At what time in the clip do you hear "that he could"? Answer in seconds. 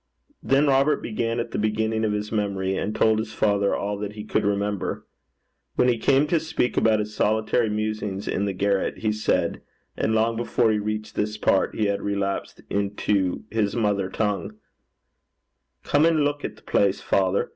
3.99-4.43